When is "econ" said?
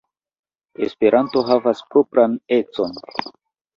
2.61-2.99